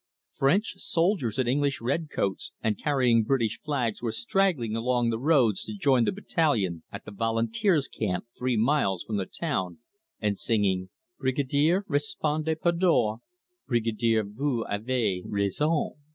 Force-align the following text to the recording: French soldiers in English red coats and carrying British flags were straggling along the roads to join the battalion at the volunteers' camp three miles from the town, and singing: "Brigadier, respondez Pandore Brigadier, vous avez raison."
French 0.33 0.73
soldiers 0.77 1.37
in 1.37 1.47
English 1.47 1.79
red 1.79 2.07
coats 2.09 2.53
and 2.63 2.81
carrying 2.81 3.23
British 3.23 3.59
flags 3.63 4.01
were 4.01 4.11
straggling 4.11 4.75
along 4.75 5.11
the 5.11 5.19
roads 5.19 5.63
to 5.63 5.75
join 5.77 6.05
the 6.05 6.11
battalion 6.11 6.81
at 6.91 7.05
the 7.05 7.11
volunteers' 7.11 7.87
camp 7.87 8.25
three 8.35 8.57
miles 8.57 9.03
from 9.03 9.17
the 9.17 9.27
town, 9.27 9.77
and 10.19 10.39
singing: 10.39 10.89
"Brigadier, 11.19 11.85
respondez 11.87 12.57
Pandore 12.59 13.19
Brigadier, 13.67 14.23
vous 14.23 14.65
avez 14.67 15.21
raison." 15.23 15.91